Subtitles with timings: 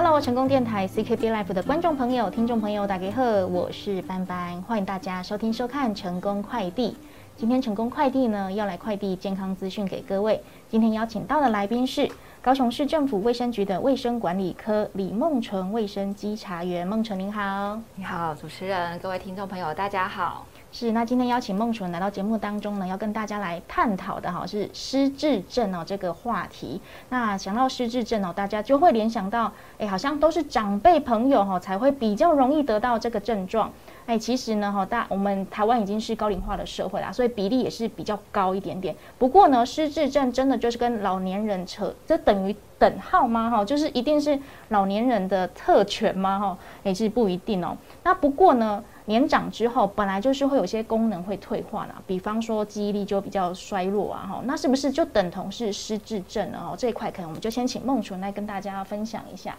[0.00, 6.96] Hello，成功电台 CKB Life 的观众朋友、听众朋友，大家好，我是班班，欢迎大家收听收看成功快递。
[7.34, 10.40] 今天成功快递呢要来快递健康资讯给各位。
[10.68, 12.08] 今天邀请到的来宾是
[12.40, 17.76] 高雄市政府卫生局的卫生管理科李梦纯卫生稽查员，梦纯您好。
[17.96, 20.46] 你好，主持人，各位听众朋友，大家好。
[20.80, 26.80] 是，那今天邀请梦纯来到节目当中呢，要跟大家来探讨的哈是失智症哦这个话题。
[27.08, 33.72] 那想到失智症哦，大家就会联想到，哎，好像都是长辈朋友哈才会比较容易得到这个症状。
[34.06, 38.94] 哎，其实呢哈，大我们台湾已经是高龄化的社会啦，所以比例也是比较高一点点。
[39.18, 43.50] 不过呢，失智症真的就是跟老年人扯，这等于等号吗？
[43.50, 44.38] 哈，就是一定是
[44.68, 46.38] 老年人的特权吗？
[46.38, 47.76] 哈，也是不一定哦。
[48.04, 48.84] 那不过呢。
[49.08, 56.58] 年长之后，本来就是会有些功能会退化啦，比方说记忆力就比较衰弱啊，哈，那是不是就等同是失智症呢？
[56.60, 59.56] 哦，这一块可能我们就先请梦纯来跟大家分享一下。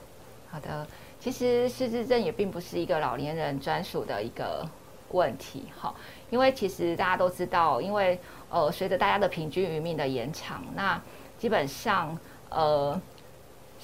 [0.51, 0.85] 好的，
[1.19, 4.63] 其实失智症也并不是一个老年人专属的一个
[5.11, 5.91] 问题，哈，
[6.29, 8.19] 因为其实大家都知道，因为
[8.51, 11.01] 呃，随着大家的平均余命的延长，那
[11.39, 12.15] 基本上
[12.49, 13.01] 呃。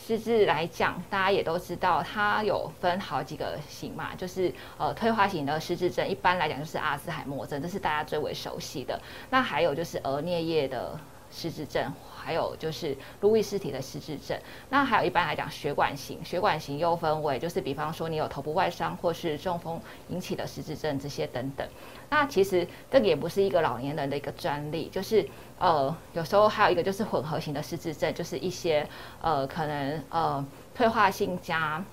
[0.06, 9.02] 失智来讲，大家也都知道，它有分好几个型嘛，就是呃退化型的失智症，一般来讲就是阿兹海默症，这是大家最为熟悉的。
[9.31, 10.95] 那还有就是额颞叶的
[11.36, 11.91] 失智症。
[12.25, 14.36] 还有就是路易斯体的失智症，
[14.72, 21.67] 那还有一般来讲血管型，血管型又分为就是比方说你有头部外伤或是中风引起的失智症这些等等。
[22.09, 25.23] 那其实这个也不是一个老年人的一个专利，就是
[25.59, 28.89] 呃有时候还有一个就是混合型的失智症，就是一些
[29.22, 31.86] 呃可能呃退化性加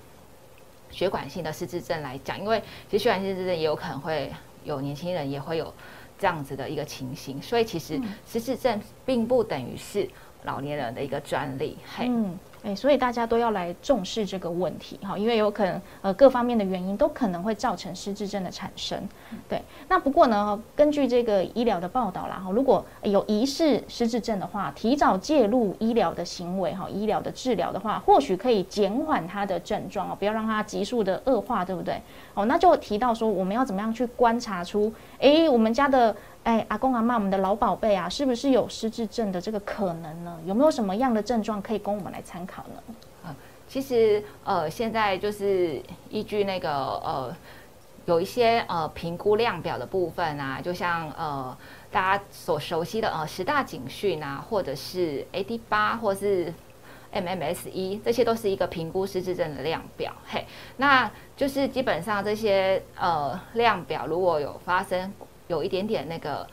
[0.89, 5.71] 血管性的失智症来讲，因为其实血管性失智症也有可能会有年轻人也会有。
[6.23, 10.09] 这样子的一个情形，所以其实失智症并不等于是
[10.43, 11.77] 老年人的一个专利。
[11.95, 12.37] 嘿嗯。
[12.63, 18.97] 哎，所以大家都要来重视这个问题哈，因为有可能呃各方面的原因都可能会造成失智症的产生。
[19.49, 32.01] 对，那不过呢，根据这个医疗的报道啦哈，如果有疑似失智症的话，提早介入医疗的行为哈，医疗的治疗的话，或许可以减缓他的症状哦，不要让他急速的恶化，对不对？
[32.33, 34.89] 哦，那就提到说我们要怎么样去观察出，
[35.19, 36.15] 哎，我们家的。
[36.43, 40.37] 哎，阿公阿妈，我们的老宝贝啊，是不是有失智症的这个可能呢？
[40.45, 43.33] 有没有什么样的症状可以供我们来参考呢？
[43.65, 47.35] 其实呃，现在就是依据那个呃，
[48.05, 51.57] 有一些呃评估量表的部分啊，就像呃
[51.89, 56.53] 大家所熟悉的呃十大警讯啊，或者是 AD 八，或是
[57.13, 60.11] MMS 一，这些都是一个评估失智症的量表。
[60.27, 65.11] 嘿，那就是基本上这些呃量表如果有发生。
[65.47, 66.47] 有一点点那个，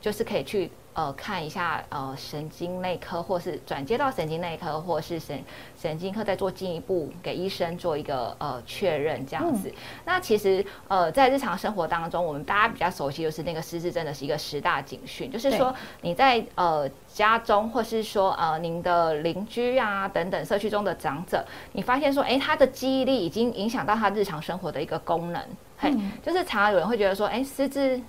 [0.00, 5.42] 就是可以去呃看一下呃神经内科，或是转接到神经内科，或是神
[5.76, 9.72] 神经科再做进一步给医生做一个呃确认这样子。
[10.04, 25.42] 那其实呃在日常生活当中，我们大家比较熟悉就是那个失智症的是一个十大警讯，就是说你在呃家中，或是说呃您的邻居啊等等社区中的长者，你发现说哎他的记忆力已经影响到他日常生活的一个功能，
[25.84, 28.00] 嘿，就是常常有人会觉得说哎失智。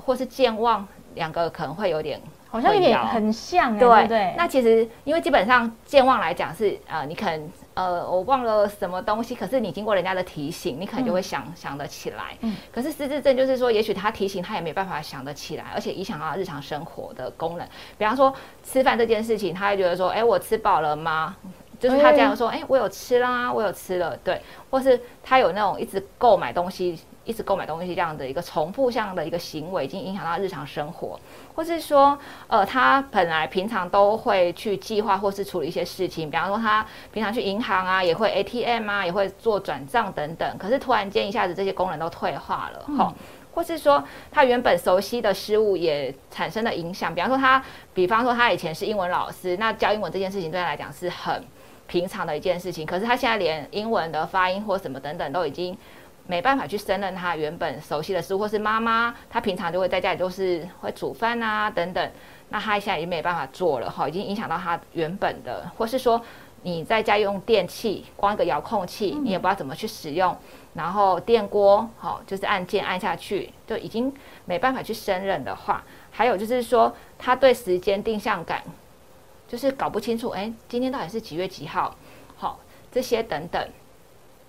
[0.00, 0.86] 或是健忘，
[1.16, 4.32] 两个可能会有点，好像有点很像，对不对？
[4.38, 12.36] 那其实因为基本上健忘来讲是，呃，你可能呃我忘了什么东西，可是你经过人家的提醒，你可能就会想想得起来。
[12.42, 12.56] 嗯。
[12.72, 17.66] 可是失智症就是说，也许他提醒他也没办法想得起来，而且影响到日常生活的功能。
[17.98, 18.32] 比方说
[18.62, 21.36] 吃饭这件事情，他会觉得说，哎，我吃饱了吗？
[21.78, 24.40] 就是他这样说，哎，我有吃啦，我有吃了，对。
[24.70, 26.98] 或是他有那种一直购买东西。
[27.24, 31.20] 一直购买东西这样的一个重复性的一个行为，已经影响到日常生活，
[31.54, 43.12] 或是说，呃，他本来平常都会去计划或是处理一些事情，比方说他平常去银行啊，也会 ATM 啊，也会做转账等等，可是突然间一下子这些功能都退化了，哈，
[43.52, 44.02] 或是说
[44.32, 47.62] 他原本熟悉的事物也产生了影响，比方说他，
[47.92, 51.44] 比方说他以前是英文老师，那教英文这件事情对他来讲是很
[51.88, 55.76] 平常的一件事情，可是他现在连英文的发音或什么等等都已经。
[56.30, 62.12] 没办法去胜任他原本熟悉的事，或是妈妈，他平常就会在家里都是会煮饭啊等等，
[62.50, 66.20] 那他现在已经没办法做了哈，已经影响到他原本的，或是说
[66.64, 70.36] 你在家用电器，光一个遥控器你也不知道怎么去使用，
[70.74, 74.12] 然后电锅好就是按键按下去就已经
[74.44, 78.62] 没办法去胜任的话，还有就是说他对时间定向感
[79.48, 81.96] 就是搞不清楚，哎，今天到底是几月几号，
[82.36, 82.60] 好
[82.92, 83.68] 这些等等，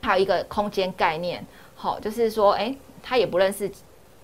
[0.01, 1.43] 还有一个空间概念。
[1.75, 3.71] 好，就是说，哎，他也不认识，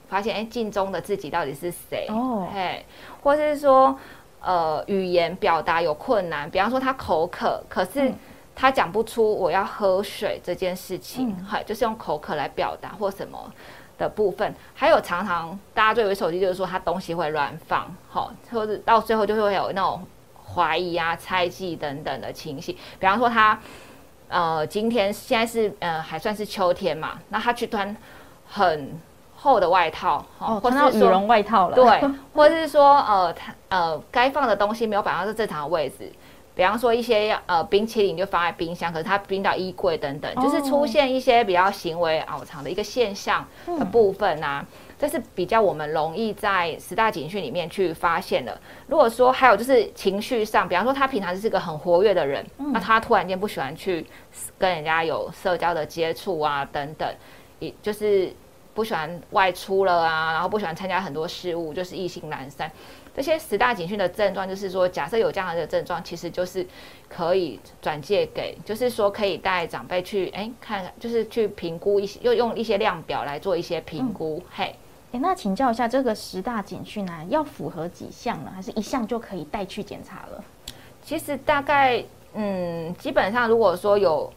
[0.10, 2.06] 发现，哎，镜中的自己到底是谁？
[2.10, 2.86] 哦，嘿，
[3.24, 3.98] 或是说，
[4.42, 8.12] 呃，语言表达有困难，比方说他口渴，可是
[8.54, 13.51] 他讲不出我要喝水这件事情，哈，就是用口渴来表达或什么
[13.98, 14.54] 的部分。
[14.74, 20.06] 还有常常大家最为手机就是说他东西会乱放，好，或者到最后就会有那种
[20.53, 22.75] 怀疑啊、猜忌等等的情形。
[23.00, 23.59] 比方说他，
[24.27, 27.95] 呃，今天现在是呃还算是秋天嘛，那他去穿
[28.47, 29.00] 很
[29.36, 36.12] 厚的外套，哦，或是羽绒外套了，对， 或者是说呃他呃该放的东西没有摆到正常的位置。
[36.56, 44.66] 比方说一些呃冰淇淋就放在冰箱，可是它冰到衣柜等等，就是出现一些比较行为凹藏的一个现象的部分啊，
[44.98, 48.57] 这是比较我们容易在十大警讯里面去发现的。
[48.88, 54.06] 如果说还有就是情绪上，比方说他平常是个很活跃的人，那他突然间不喜欢去
[54.57, 57.13] 跟人家有社交的接触啊等等，
[57.60, 58.34] 也就是
[58.74, 62.72] 不喜欢外出了啊，然后不喜欢参加很多事物，就是意兴阑珊。
[63.15, 66.65] 这些十大警讯的症状，就是说，假设有这样的症状，其实就是
[67.07, 74.44] 可以转借给，就是说可以带长辈去，哎，看，就是去评估一些，又用一些量表来做一些评估。
[74.51, 74.75] 嘿，
[75.13, 78.51] 哎，那请教一下，这个十大警讯呢，要符合几项呢？
[78.53, 80.44] 还是一项就可以带去检查了？
[81.01, 82.03] 其实大概，
[82.33, 84.31] 嗯，基本上如果说有。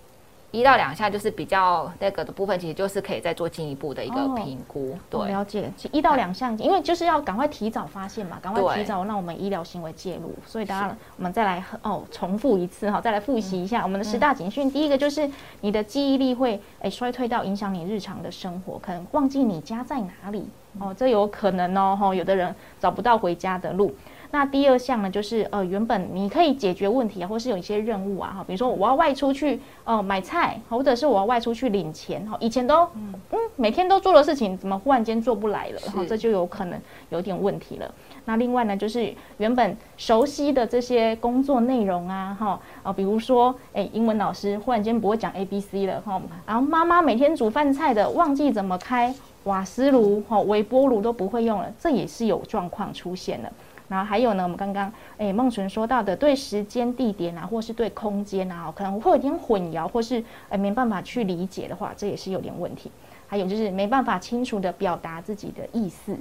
[0.50, 4.96] 一到两下就是比较那个的部分，其实就是可以再做进一步的一个评估。
[5.10, 5.70] 对，了解。
[5.92, 10.34] 一到两项，因为就是要赶快提早发现嘛，赶快提早让我们医疗行为介入。
[10.46, 14.70] 所以大家，我们再来哦，重复一次哈，再来复习一下我们的十大警讯。
[14.70, 15.30] 第一个就是
[15.60, 20.48] 你的记忆力会诶衰退到影响你日常的生活，可能忘记你家在哪里
[20.78, 21.94] 哦，这有可能哦。
[22.00, 23.94] 哈，有的人找不到回家的路。
[24.30, 33.14] 那第二项呢，就是呃，原本你可以解决问题啊，或是有一些任务啊，哈，比如说我要外出去呃买菜，或者是我要外出去领钱，哈，以前都嗯
[33.56, 35.80] 每天都做的事情，怎么忽然间做不来了？
[35.90, 36.78] 哈，这就有可能
[37.08, 37.90] 有点问题了。
[38.26, 49.14] 那另外呢，就是原本熟悉的这些工作内容啊，哈啊，比如说哎，英文老师忽然间不会讲 A B C 了，哈，然后妈妈每天煮饭菜的忘记怎么开
[49.44, 53.50] 瓦斯炉，哈，微波炉都不会用了，这也是有状况出现了。
[53.88, 62.90] 然后还有呢，我们刚刚诶梦纯说到的，对时间、地点啊，或是对空间啊，可能会有点混淆，或是诶没办法去理解的话，这也是有点问题。
[63.26, 66.16] 还有就是没办法清楚的表达自己的意思。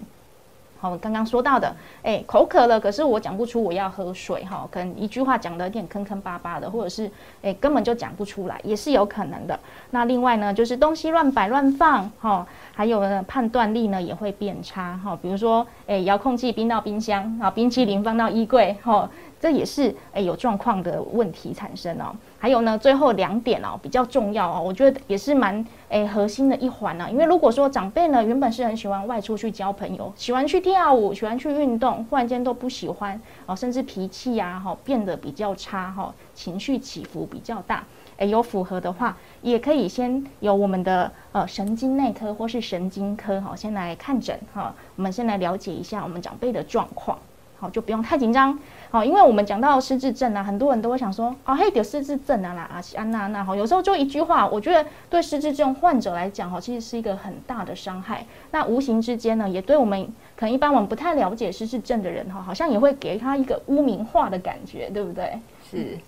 [0.80, 7.10] 好，刚刚说到的，哎，口渴了，可是我讲不出我要喝水，哈，可能一句话讲的有点坑坑巴巴的，或者是
[7.42, 9.60] 哎根本就讲不出来，也是有可能的。
[9.90, 19.10] 那另外呢，就是东西乱摆乱放，哈，还有呢判断力呢也会变差，哈，比如说哎遥控器冰到冰箱，啊冰淇淋放到衣柜，哈。
[19.40, 22.06] 这也是诶有状况的问题产生哦，
[22.40, 27.08] 还有呢，最后两点哦比较重要哦，我觉得也是蛮诶核心的一环呢。
[27.12, 37.84] 因为如果说长辈呢原本是很喜欢外出去交朋友，喜欢去跳舞，喜欢去运动，忽然间都不喜欢哦，甚至脾气呀哈变得比较差哈，情绪起伏比较大，
[38.18, 47.18] 诶有符合的话，也可以先由我们的呃神经内科或是神经科哈先来看诊哈，我们先来了解一下我们长辈的状况，
[47.60, 48.58] 好就不用太紧张。
[48.90, 58.26] 好，因为我们讲到失智症啊，很多人都会想说，哦，嘿，有失智症啊啦，啊，安娜那好，有时候就一句话，我觉得对失智症患者来讲，哈，其实是一个很大的伤害。
[58.52, 65.38] 那无形之间呢，也对我们可能一般我们不太了解失智症的人，哈，好像也会给他一个污名化的感觉，对不对？
[65.70, 66.00] 是，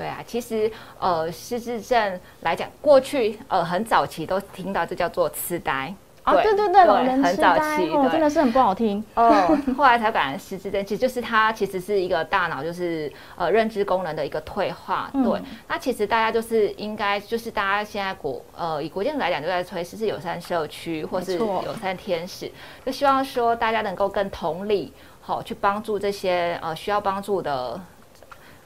[0.00, 5.94] 对啊，其实呃，失智症来讲，过去呃很早期都听到这叫做痴呆。
[6.24, 7.50] 哦，对对对，老人痴呆
[7.92, 9.58] 哦，真的是很不好听哦。
[9.76, 15.10] 后来才感觉失智症，其实就是它其实是一个大脑就是呃认知功能的一个退化。
[15.12, 15.38] 对，
[15.68, 22.50] 那其实大家就是应该就是大家现在国呃以国建来讲，就在推失智友善社区或是友善天使，
[22.86, 27.80] 就希望说大家能够更同理，好去帮助这些呃需要帮助的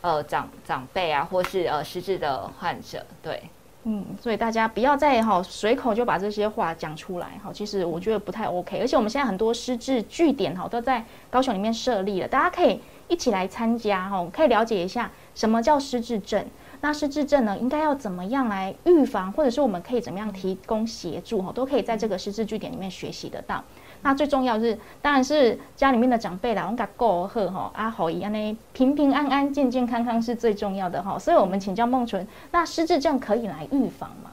[0.05, 3.43] 呃长长辈啊，或是呃失智的患者，对。
[3.85, 8.79] 嗯，所以大家不要再哈随口就把这些话讲出来哈，其实我觉得不太 OK。
[8.81, 16.45] 而且我们现在很多失智据点哈都在高雄里面设立了，大家可以一起来参加哈，可以了解一下什么叫失智症。
[16.83, 23.65] 那失智症呢，应该要怎么样来预防，或者是我们可以怎么样提供协助哈，都可以在这个失智据点里面学习得到。
[24.05, 31.19] 那最重要是，当然是家里面的长辈啦，我们给过贺哈，啊好一样呢，平平安安、健健康康是最重要的哈。
[31.19, 34.31] 所以我们请教孟纯，那失智症可以来预防吗？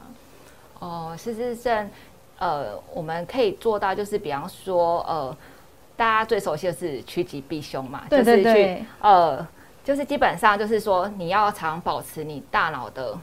[0.78, 1.88] 哦，失智症，
[2.38, 5.34] 呃，我们可以做到，就是比方说，呃，
[5.96, 9.46] 大家最熟悉的是趋吉避凶嘛，就是去，呃，
[9.82, 13.18] 就是基本上就是说，你要常保持你大脑的。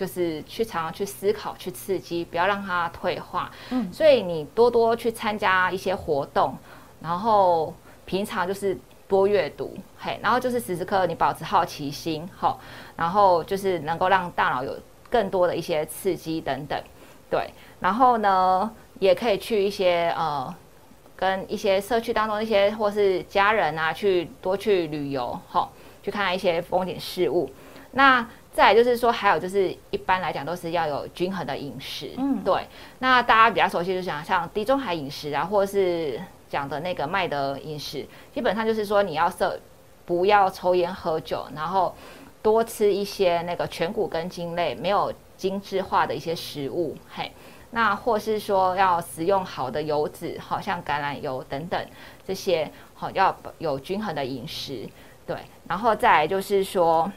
[0.00, 3.50] 就是去常常去思考，去刺激，不要让它退化。
[3.68, 6.56] 嗯，所以你多多去参加一些活动，
[7.02, 7.74] 然后
[8.06, 12.58] 平常就是多阅读，嘿，然后就是时时刻你保持好奇心，好，
[12.96, 14.74] 然后就是能够让大脑有
[15.10, 16.82] 更多的一些刺激等等，
[17.28, 20.54] 对，然后呢，也可以去一些呃，
[21.14, 27.50] 跟一些社区当中一些或是家人啊，去多去旅游，好，去看一些风景事物，
[27.90, 28.26] 那。
[28.52, 32.66] 再就是说，还有就是一般来讲都是要有均衡的饮食，嗯，对。
[32.98, 38.04] 那大家比较熟悉，就想像地中海饮食啊，或者是讲的那个麦德饮食，
[38.34, 39.58] 基本上就是说你要摄，
[40.04, 41.94] 不要抽烟喝酒，然后
[42.42, 47.30] 多吃一些那个全谷根茎类没有精致化的一些食物，嘿。
[47.70, 51.80] 那或是说要食用好的油脂，好像橄榄油等等
[52.26, 54.88] 这些，好要有均衡的饮食，
[55.24, 55.36] 对。
[55.68, 57.10] 然后再来就是说。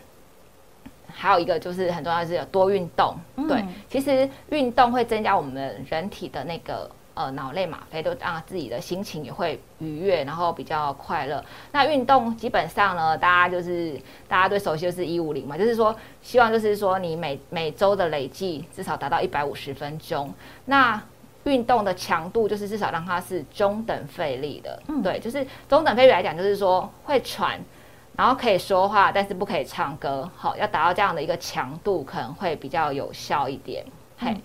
[1.16, 3.16] 还有一个就是很重要，是多运动。
[3.48, 11.44] 对，其实运动会增加我们人体的那个呃脑内吗啡，都让自己的心情也会愉悦，然后比较快乐。
[11.72, 20.34] 那运动基本上呢，大家就是大家最熟悉就是一五零嘛，就是说希望就是说你每每周的累计至少达到一百五十分钟。
[20.66, 21.02] 那
[21.44, 24.82] 运动的强度就是至少让它是中等费力的。
[24.88, 27.60] 嗯对，就是中等费力来讲，就是说会喘。
[28.16, 30.30] 然后可以说话，但是不可以唱歌。
[30.36, 33.84] 好，要达到这样的一个强度，可能会比较有效一点。
[34.20, 34.36] 嘿，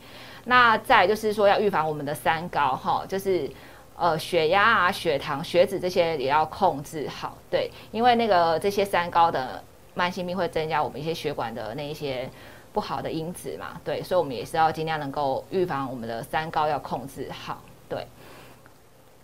[0.45, 3.51] 那再就是说要预防我们的三高，哈，就是
[3.95, 7.37] 呃血压啊、血糖、血脂这些也要控制好。
[7.51, 12.27] 对，因为那个这些三高的慢性病会增加我们一些血管的那一些
[12.73, 13.79] 不好的因子嘛。
[13.85, 17.63] 对，所以我们也是要尽量能够预防我们的三高要控制好。
[17.87, 18.07] 对，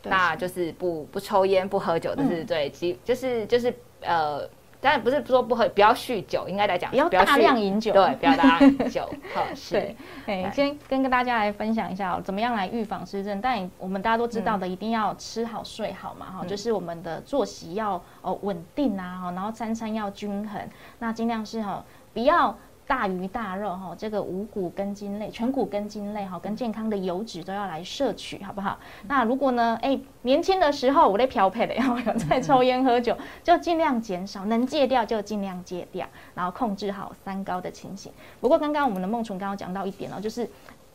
[0.02, 3.74] 那就是不不抽烟、不喝酒，就是对，即就是就是。
[4.04, 4.48] 呃，
[4.80, 9.08] 当然不是说不喝，不要酗酒，应该来讲不要大量饮酒，对，不要大量饮酒。
[9.34, 9.94] 好，是。
[10.26, 13.40] 哎，先跟跟大家来分享一下，怎么样来预防失症。
[13.40, 20.60] 但我们大家都知道的，一定要吃好睡好嘛，哈，就是我们的作息要哦稳定啊，哈，然后餐餐要均衡，
[20.98, 22.56] 那尽量是哈不要。
[22.86, 28.78] 大鱼大肉哈，这个五谷根茎类、全谷根茎类哈，跟健康的油脂都要来摄取，好不好？
[29.08, 38.12] 那如果呢，哎，年轻的时候我在漂配的，然 后有在抽烟喝酒，就尽量减少，能戒掉就尽量戒掉，然后控制好三高的情形。
[38.40, 40.46] 不过刚刚我们的梦纯刚刚讲到一点哦，就是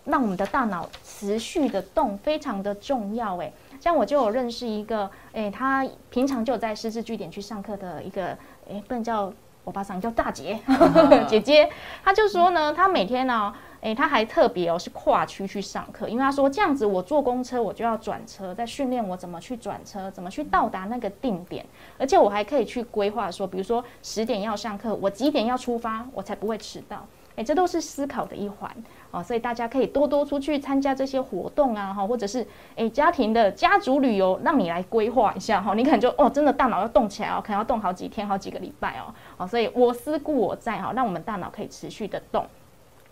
[0.06, 3.36] 让我们的大脑持续的动非常的重要。
[3.38, 8.38] 哎，像我就有认识一个，哎，他平常就在师资据点去上课的一个，
[8.70, 9.34] 哎，不能叫。
[9.70, 10.60] 我爸上叫大姐，
[11.30, 11.70] 姐姐，
[12.04, 21.64] 他就说呢，他每天呢，哎，他还特别哦，是跨区去上课，因为他说这样子，我坐公车我就要转车，在训练我怎么去转车，怎么去到达那个定点，
[22.00, 27.06] 而且我还可以去规划说，比如说十点要上课，我几点要出发，我才不会迟到。
[27.36, 28.76] 哎，这都是思考的一环
[29.12, 42.46] 哦，所以大家可以多多出去参加这些活动啊，哈，或者是哎家庭的家族旅游，让你来规划一下哈，你可能就哦，真的大脑要动起来哦，可能要动好几天、好几个礼拜哦，哦，所以我思故我在哈，让我们大脑可以持续的动。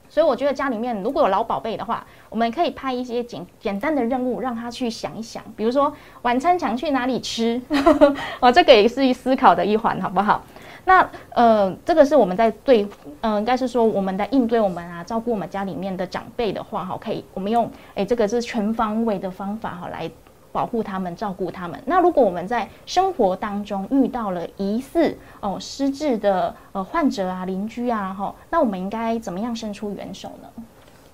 [0.09, 7.61] 所以我觉得家里面如果有老宝贝的话，我们可以派一些简简单的任务，让他去想一想，比如说晚餐想去哪里吃，
[8.39, 10.41] 哦，这个也是思考的一环，好不好？
[10.87, 12.87] 那呃，这个是我们在对，
[13.19, 20.09] 嗯，应该是说我们在应对我们啊，照顾我们家里面的长辈的话，哈，可以我们用，哎，这个是全方位的方法哈，来
[20.53, 21.77] 保护他们，照顾他们。
[21.85, 30.63] 那如果我们在生活当中遇到了疑似哦失智的呃患者啊、邻居啊，哈，那我们应该怎么样伸出援手呢？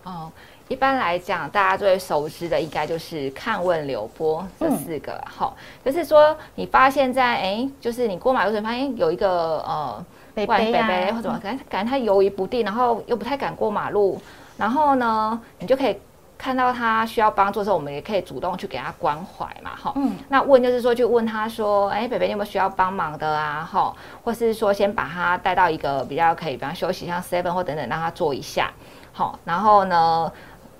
[0.03, 0.31] 哦。
[0.69, 5.53] 一般来讲，大家最熟知的应该就是看、问、留、播这四个哈。
[5.83, 10.71] 就是说，你发现在哎，就是你过马路时发现有一个呃，北北
[11.11, 14.19] 或者什么，感感觉他犹豫不定，然后又不太敢过马路，
[14.57, 15.99] 然后呢，你就可以
[16.37, 19.91] 看到他需要帮助的时候，我们也可以主动去给他关怀嘛，哈。
[19.97, 20.15] 嗯。
[20.29, 23.69] 那问就是说，去问他说，哎，北北你有没有需要帮忙的啊？
[23.69, 23.93] 哈，
[24.23, 28.71] 或是说先把他带到一个比较可以，比方休息，像 seven 或等等，让他坐一下，
[29.11, 30.31] 好，然后呢？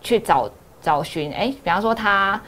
[0.04, 0.50] 去找
[0.82, 2.40] 找寻，哎，比方说他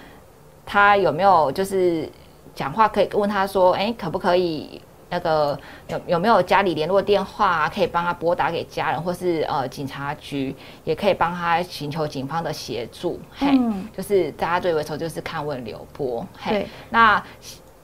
[0.65, 2.07] 他有没有就是
[2.53, 5.57] 讲话可以问他说，哎，可不可以那个
[5.88, 13.57] 有有没有家里联络电话啊可以帮他拨打给家人，或是呃警察局也可以帮他寻求警方的协助，嘿，
[13.95, 17.24] 就是大家最为愁就是看问留波，嘿，那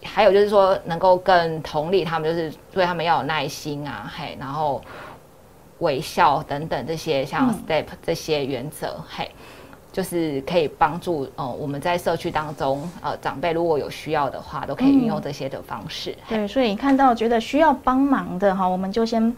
[0.04, 4.82] 还有就是说能够更同理他们，就是对他们要有耐心啊，嘿，然后
[5.80, 9.30] 微笑等等这些像 step 这些原则，嘿。
[9.92, 16.16] 就是可以帮助哦，我们在社区当中，呃，长辈如果有需要的话，都可以运用这些的方式。
[16.30, 19.36] 对，所以看到觉得需要帮忙的哈，我们就先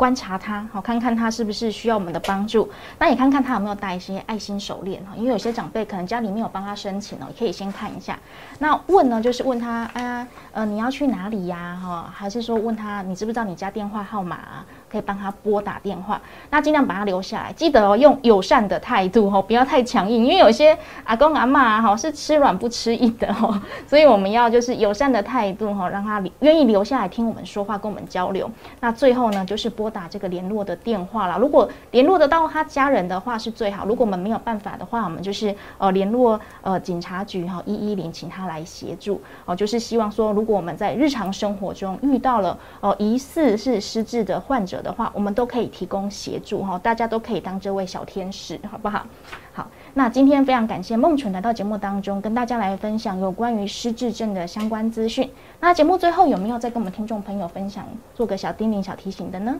[0.00, 2.66] 观察他，好看看他是不是需要我们的帮助。
[2.98, 8.18] 那也看看他有没有带一些爱心手链哈，因为有些长辈可能家里面有帮他申请哦，可以先看一下。
[8.60, 11.78] 那问呢，就是问他，哎，呃，你要去哪里呀？
[11.84, 14.36] 哈，还是说问他，你知不知道你家电话号码？
[14.36, 28.50] 啊可以帮他拨打电话，那尽量把他留下来，记得哦，用友善的态度哈，不要太强硬，因为有些阿公阿妈哈是吃软不吃硬的哈，所以我们要就是友善的态度哈，让他愿意留下来听我们说话，跟我们交流。
[28.80, 31.36] 那最后呢，就是拨打这个联络的电话啦。
[31.36, 39.54] 如果联络得到他家人的话是最好，如果我们没有办法的话，我们就是呃联络呃警察局哈一一零，请他来协助哦。
[39.54, 44.70] 就是希望说，如果我们在日常生活中遇到了哦疑似是失智的患者。
[44.80, 49.04] 的话，我们都可以提供协助哈，大家都可以当这位小天使，好不好？
[49.52, 55.28] 好，那今天非常感谢梦纯来到节目当中，跟大家来分享有关于失智症的相关资讯。
[55.58, 59.56] 那节目最后有没有再跟我们听众朋友分享，做个小叮咛、小提醒的呢？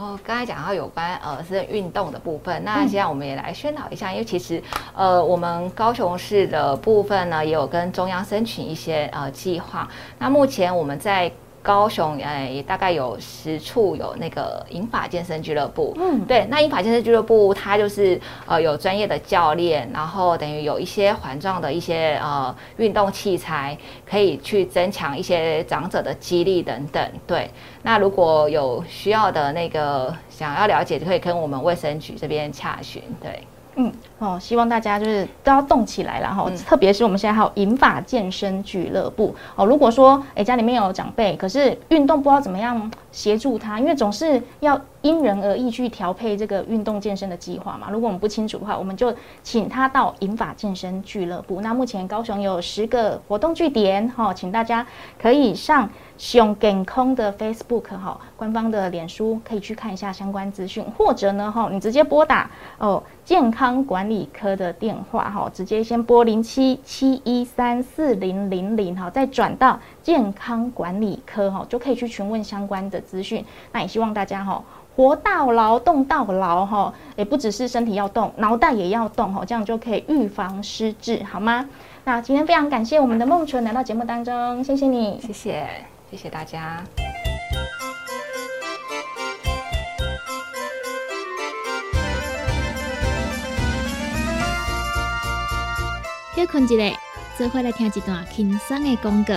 [0.00, 4.62] 哦，刚才讲到有关呃是运动的部分，那现在我们也来宣导一下，因为其实
[4.94, 9.86] 呃我们高雄市的部分呢，也有跟中央申请一些呃计划。
[10.18, 11.30] 那目前我们在
[11.62, 15.94] 高雄诶，大概有十处有那个银法健身俱乐部。
[15.98, 23.76] 嗯，对，那银法健身俱乐部它就是呃有专业的教练，然后等于有一些环状的一些呃运动器材，
[24.08, 27.10] 可以去增强一些长者的肌力等等。
[27.26, 27.50] 对，
[27.82, 33.02] 那如果有需要的那个想要了解，就可以跟我们卫生局这边洽询。
[33.20, 33.42] 对。
[33.76, 39.64] 嗯哦，希望大家就是都要动起来了哈，特别是我们现在还有银发健身俱乐部哦。
[39.64, 44.80] 如果说哎家里面有长辈，可是运动不知道怎么样协助他，因为总是要。
[45.02, 47.88] 因人而异去调配这个运动健身的计划嘛？
[47.90, 51.60] 如果我们不清楚的话，我们就请他到银发健身俱乐部。
[51.60, 54.86] 那目前高雄有十个活动据点，哈，请大家
[55.18, 55.88] 可以上
[56.18, 73.42] 熊健康的 Facebook 哈，官方的脸书可以去看一下相关资讯，或者呢，哈，你直接拨打哦健康管理科的电话哈，直接先拨零七七一三四零零零哈，再转到健康管理科哈，就可以去询问相关的资讯。
[73.72, 74.62] 那也希望大家哈。
[75.00, 81.66] 活到老，动到老，哈，也不只是身体要动，脑袋也要动，哈，这样就可以预防失智，好吗？
[82.04, 85.66] 那今天非常感谢我们的梦纯来到节目当中，谢谢你，谢谢，
[86.10, 86.84] 谢谢大家。
[96.36, 96.98] 休困一下，
[97.38, 99.32] 做回来听一段轻松的广告。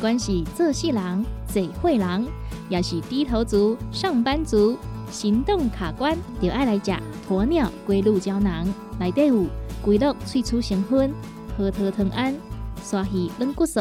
[0.00, 2.26] 管是做事人、嘴会人，
[2.68, 4.76] 也是低头族、上班族，
[5.10, 6.90] 行动卡关，就爱来吃
[7.28, 8.66] 鸵鸟龟鹿胶囊。
[8.98, 9.44] 内底有
[9.84, 11.12] 龟鹿萃取成分，
[11.56, 12.34] 核桃藤胺、
[12.82, 13.80] 刷鱼软骨素，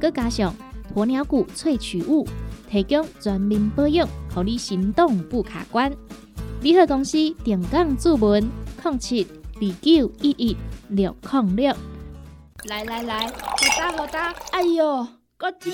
[0.00, 0.54] 佮加上
[0.94, 2.26] 鸵鸟骨萃取物，
[2.68, 5.92] 提供全面保养，让你行动不卡关。
[6.60, 8.48] 联合公司定岗注文：
[8.82, 10.56] 零七二九一一
[10.88, 11.74] 六零六。
[12.64, 13.32] 来来来，好
[13.78, 15.06] 打好打，哎呦！
[15.36, 15.72] 够痛！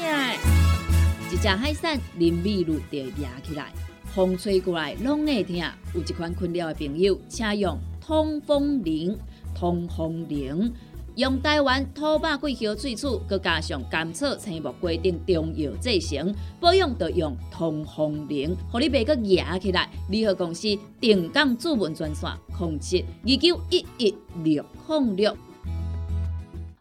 [1.31, 3.71] 一只海扇林密路就压起来，
[4.07, 5.55] 风吹过来拢会痛。
[5.95, 9.17] 有一款困扰的朋友，请用通风铃。
[9.55, 10.73] 通风铃
[11.17, 19.91] 用台湾土白桂花萃取，佮加上甘草、青木、规定中药制成，保养要用通风铃，互你袂佮压起来。
[20.09, 20.69] 联合公司
[20.99, 25.37] 定岗主文专线：控制二九一一六零六。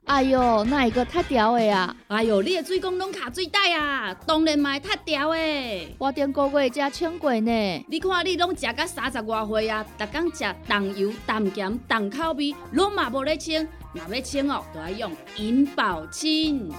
[0.10, 1.96] 哎哟，那一个太屌的呀！
[2.08, 5.96] 哎哟，你的水工拢卡水袋啊，当然嘛太屌的。
[6.00, 7.86] 我顶个月才称过呢。
[7.88, 13.68] 你看你拢食到三十外岁啊，逐天食重油、重咸、重口味，拢嘛无咧称。
[13.94, 16.72] 若要称哦，就要用银保清。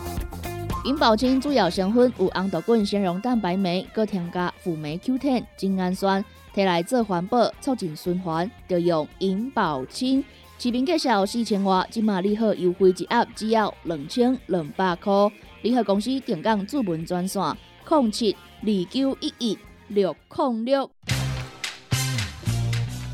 [0.84, 10.24] 银保清主要成分有红豆根、纤溶蛋白酶，搁添加辅酶 Q10、精氨酸，摕来做环保、促进循环，就用银保清。
[10.62, 15.10] 市面介绍四千瓦，今马利好优惠一盒只要两千两百块。
[15.62, 17.42] 利好公司定岗主文专线：
[17.88, 20.90] 零七二九一一六零六。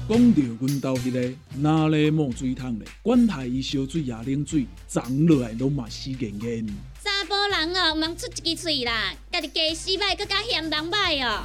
[0.09, 2.89] 讲到阮兜迄个哪里冒水桶咧？
[3.01, 6.67] 管他伊烧水也冷水，长落来拢嘛死严严。
[7.01, 11.45] 查甫人哦，毋出一支嘴啦，家己家洗歹，更加嫌人歹哦。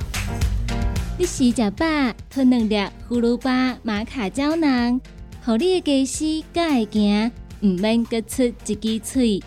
[1.20, 1.86] 你洗食饱，
[2.28, 2.76] 吞两粒
[3.08, 5.00] 葫芦巴、玛卡胶囊。
[5.44, 9.42] 互你的驾驶才会行，唔免各出一支嘴。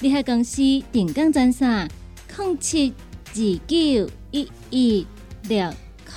[0.00, 1.86] 你害公司定岗专线：
[2.34, 2.94] 零七
[3.26, 3.34] 二
[3.66, 5.06] 九一一
[5.46, 5.70] 六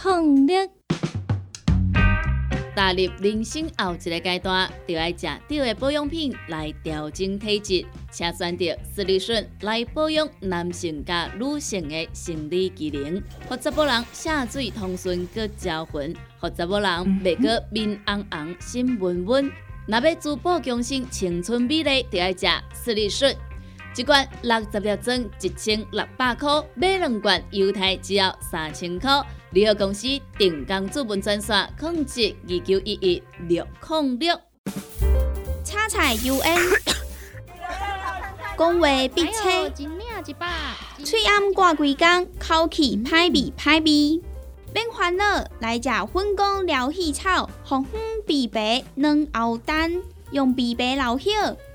[0.06, 0.70] 零六。
[2.74, 7.86] 踏入人生后一个阶段，就要食对的保养品来调整体质，
[8.18, 16.90] 请选择斯利顺来保养男性加女性的生理机能，或查某人下水通顺过招魂，或查某人
[17.24, 19.52] 袂个面红红心温温。
[19.86, 23.36] 若要珠宝更新青春美丽，就要食斯利顺。
[23.96, 29.12] 一罐六十粒装，一千六百块；买两罐，犹太只要三千块。
[29.52, 30.08] 联合公司
[30.40, 34.36] 定岗资本专线：控制二九一一六零六。
[35.64, 36.60] 叉菜 U N，
[38.58, 39.70] 讲话必切，
[41.04, 44.20] 嘴暗挂几工，口气歹味歹味。
[44.74, 51.30] 免烦恼，来食粉果疗气草，红粉枇杷软藕丹，用枇杷老血、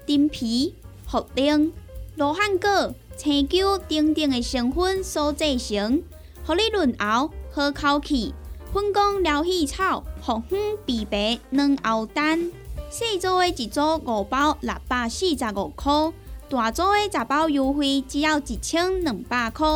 [0.04, 0.74] 丁皮、
[1.08, 1.70] 茯苓、
[2.16, 6.02] 罗汉果、青椒等等的成分所制成，
[6.44, 8.34] 合你润喉好口气。
[8.72, 12.50] 粉果疗气草，红粉枇杷软藕丹，
[12.90, 16.12] 四组的一组五包六百四十五块，
[16.52, 19.66] 大组的十包优惠只要一千两百块。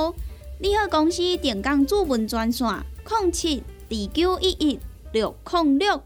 [0.61, 2.69] 你好，公司电工主文专线。
[3.23, 4.79] 零七二九一一
[5.11, 5.99] 六零六。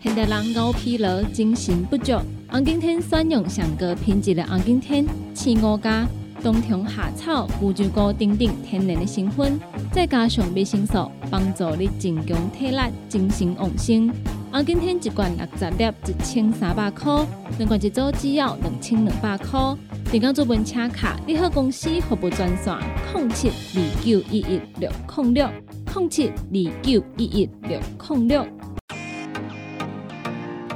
[0.00, 2.14] 现代人熬疲劳、精神不足，
[2.48, 6.08] 红景天选用上高品质的红景天青五加
[6.42, 9.60] 冬虫夏草、乌鸡菇等等天然的成分，
[9.92, 12.78] 再加上维生素，帮助你增强体力、
[13.10, 14.10] 精神旺盛。
[14.52, 17.26] 红景天一罐六十粒，一千三百块；
[17.58, 19.76] 两罐一组，只要两千两百块。
[20.10, 22.74] 订购做文车卡，你好公司服务专线：
[23.14, 25.48] 零七二九一一六零六。
[25.94, 28.46] 零七二九一一六零六，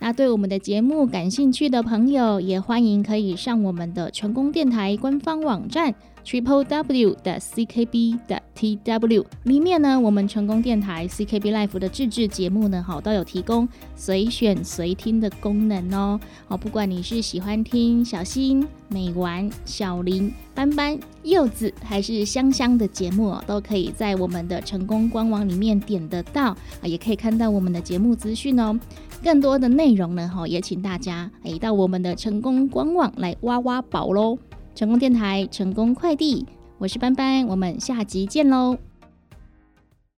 [0.00, 5.94] 那对我们的节目感兴趣的朋友，也欢迎可以上我们的成功电台官方网站。
[6.28, 16.20] Triple W 的 CKB 的 TW 里面呢，我们成功电台 CKB Life 的自制节目呢，好都有提供随选随听的功能哦。
[16.48, 28.78] 哦，不管你是喜欢听小新、美丸、小林、斑斑、柚子，还是香香的节目，都可以在我们的成功官网里面点得到啊，也可以看到我们的节目资讯哦。
[29.24, 34.38] 更多的内容呢，哈，也请大家诶到我们的成功官网来挖挖宝喽。
[34.78, 36.46] 成功电台，成功快递，
[36.78, 38.78] 我是班班，我们下集见喽。